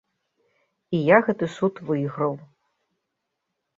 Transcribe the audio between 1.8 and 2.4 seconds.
выйграў.